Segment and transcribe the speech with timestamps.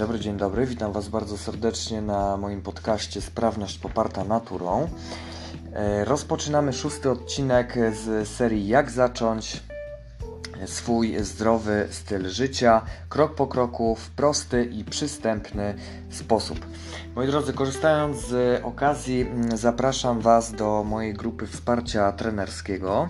[0.00, 0.66] dobry, dzień dobry.
[0.66, 4.88] Witam Was bardzo serdecznie na moim podcaście Sprawność poparta naturą.
[5.72, 9.62] E, rozpoczynamy szósty odcinek z serii Jak zacząć
[10.66, 15.74] swój zdrowy styl życia krok po kroku w prosty i przystępny
[16.10, 16.66] sposób.
[17.14, 23.08] Moi drodzy, korzystając z okazji, mm, zapraszam Was do mojej grupy wsparcia trenerskiego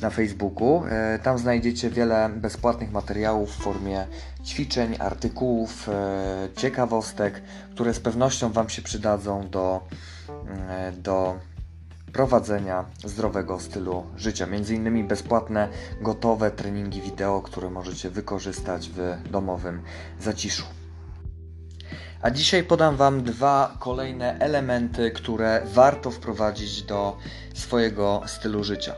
[0.00, 0.82] na Facebooku.
[0.90, 4.06] E, tam znajdziecie wiele bezpłatnych materiałów w formie
[4.44, 7.42] ćwiczeń, artykułów, e, ciekawostek,
[7.74, 9.80] które z pewnością Wam się przydadzą do,
[10.28, 11.34] mm, do
[12.12, 14.46] prowadzenia zdrowego stylu życia.
[14.46, 15.68] Między innymi bezpłatne,
[16.00, 19.82] gotowe treningi wideo, które możecie wykorzystać w domowym
[20.20, 20.64] zaciszu.
[22.22, 27.16] A dzisiaj podam Wam dwa kolejne elementy, które warto wprowadzić do
[27.54, 28.94] swojego stylu życia.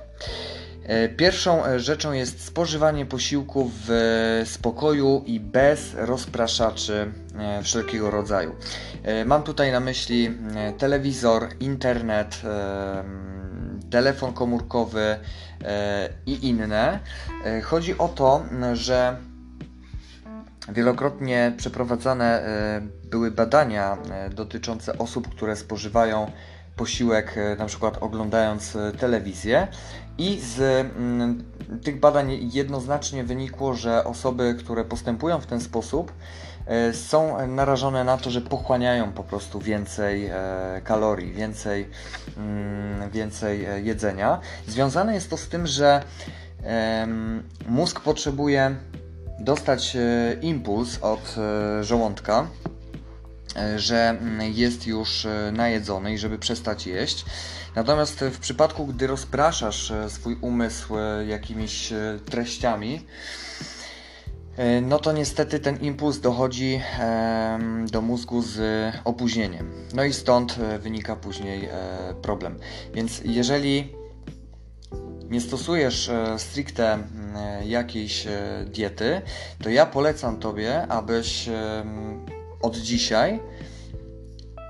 [0.91, 8.55] E, pierwszą e, rzeczą jest spożywanie posiłków w spokoju i bez rozpraszaczy e, wszelkiego rodzaju.
[9.27, 10.39] Mam tutaj na myśli
[10.79, 12.43] telewizor, internet,
[13.91, 15.17] telefon komórkowy
[16.27, 16.99] i inne.
[17.63, 19.17] Chodzi o to, że
[20.69, 22.43] Wielokrotnie przeprowadzane
[23.05, 23.99] były badania
[24.31, 26.31] dotyczące osób, które spożywają
[26.81, 29.69] posiłek, na przykład oglądając telewizję,
[30.21, 31.45] i z mm,
[31.83, 36.13] tych badań jednoznacznie wynikło, że osoby, które postępują w ten sposób,
[36.67, 41.89] e, są narażone na to, że pochłaniają po prostu więcej e, kalorii, więcej,
[42.37, 44.41] mm, więcej e, jedzenia.
[44.67, 46.03] Związane jest to z tym, że
[47.69, 48.77] mózg potrzebuje
[49.39, 49.97] dostać
[50.43, 51.37] impuls od
[51.81, 52.47] żołądka,
[53.77, 57.25] że mm, jest już najedzony i żeby przestać jeść.
[57.75, 63.07] Natomiast w przypadku, gdy rozpraszasz e, swój umysł e, jakimiś e, treściami,
[64.83, 66.81] no to niestety ten impuls dochodzi
[67.91, 68.59] do mózgu z
[69.05, 69.73] opóźnieniem.
[69.95, 71.69] No i stąd wynika później
[72.23, 72.59] problem.
[72.95, 73.95] Więc jeżeli
[75.31, 76.99] nie stosujesz stricte
[77.65, 78.27] jakiejś
[78.67, 79.23] diety,
[79.63, 81.49] to ja polecam Tobie, abyś
[82.63, 83.41] od dzisiaj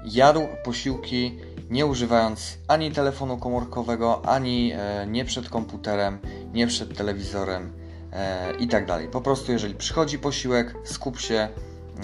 [0.05, 1.39] jadł posiłki
[1.71, 6.19] nie używając ani telefonu komórkowego, ani e, nie przed komputerem,
[6.53, 7.73] nie przed telewizorem
[8.13, 9.09] e, i tak dalej.
[9.09, 11.49] Po prostu, jeżeli przychodzi posiłek, skup się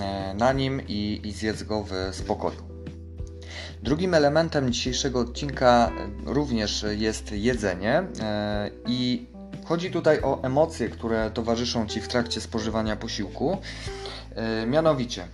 [0.00, 2.76] e, na nim i, i zjedz go w spokoju.
[3.82, 5.92] Drugim elementem dzisiejszego odcinka
[6.24, 8.02] również jest jedzenie
[8.86, 9.26] i
[9.64, 13.58] chodzi tutaj o emocje, które towarzyszą Ci w trakcie spożywania posiłku.
[14.66, 15.28] Mianowicie,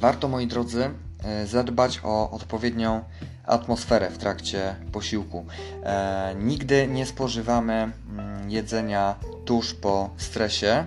[0.00, 0.90] warto moi drodzy
[1.24, 3.04] E, zadbać o odpowiednią
[3.44, 5.46] atmosferę w trakcie posiłku.
[5.82, 9.14] E, nigdy nie spożywamy mm, jedzenia
[9.44, 10.84] tuż po stresie.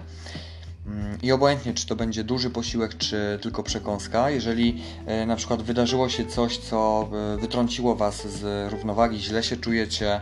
[0.88, 5.62] Mm, I obojętnie, czy to będzie duży posiłek, czy tylko przekąska, jeżeli e, na przykład
[5.62, 7.10] wydarzyło się coś, co
[7.40, 10.22] wytrąciło Was z równowagi, źle się czujecie,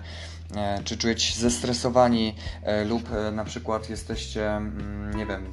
[0.84, 2.36] czy czujecie się zestresowani,
[2.86, 5.46] lub na przykład jesteście, mm, nie wiem,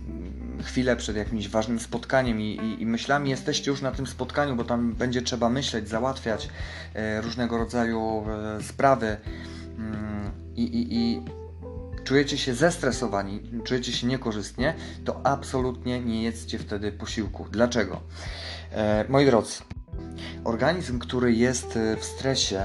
[0.63, 4.65] chwilę przed jakimś ważnym spotkaniem i, i, i, myślami jesteście już na tym spotkaniu, bo
[4.65, 6.49] tam będzie trzeba myśleć, załatwiać
[6.95, 8.25] e, różnego rodzaju
[8.59, 9.17] e, sprawy
[9.79, 11.23] mm, i, i,
[12.05, 14.75] czujecie się zestresowani, czujecie się niekorzystnie,
[15.05, 17.47] to absolutnie nie jedzcie wtedy posiłku.
[17.51, 18.01] Dlaczego?
[18.73, 19.53] E, moi drodzy,
[20.45, 22.63] Organizm, który jest y, w stresie,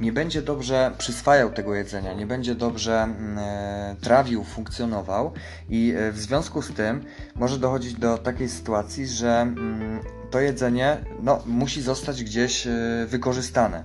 [0.00, 5.32] nie będzie dobrze przyswajał tego jedzenia, nie będzie dobrze mm, e, trawił, funkcjonował,
[5.68, 10.00] i e, w związku z tym może dochodzić do takiej sytuacji, że mm,
[10.30, 12.70] to jedzenie no, musi zostać gdzieś e,
[13.06, 13.84] wykorzystane.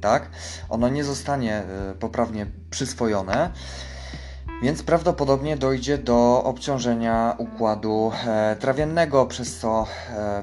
[0.00, 0.30] Tak?
[0.68, 1.62] Ono nie zostanie
[2.00, 3.50] poprawnie przyswojone.
[4.62, 8.12] Więc prawdopodobnie dojdzie do obciążenia układu
[8.60, 9.86] trawiennego, przez co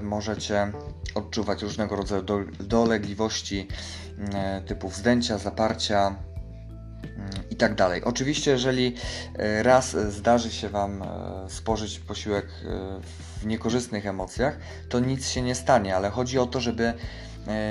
[0.01, 0.72] możecie
[1.16, 2.23] odczuwać różnego rodzaju
[2.59, 3.68] dolegliwości
[4.18, 8.03] mm, typu wzdęcia, zaparcia mm, i tak dalej.
[8.03, 8.96] Oczywiście, jeżeli
[9.35, 11.05] e, raz zdarzy się Wam e,
[11.49, 12.99] spożyć posiłek e,
[13.40, 14.58] w niekorzystnych emocjach,
[14.90, 16.93] to nic się nie stanie, ale chodzi o to, żeby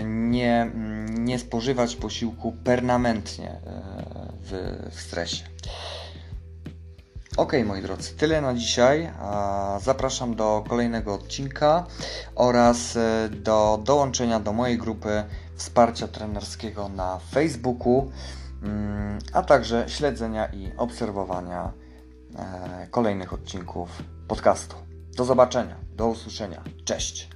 [0.04, 3.60] nie, mm, nie spożywać posiłku permanentnie
[4.42, 5.44] w, w stresie.
[7.36, 9.10] Ok, moi drodzy, tyle na dzisiaj.
[9.80, 11.86] Zapraszam do kolejnego odcinka
[12.34, 15.24] oraz e, do dołączenia do mojej grupy
[15.56, 18.10] wsparcia trenerskiego na Facebooku,
[18.62, 21.72] mm, a także śledzenia i obserwowania
[22.36, 24.76] e, kolejnych odcinków podcastu.
[25.16, 26.62] Do zobaczenia, do usłyszenia.
[26.84, 27.28] Cześć.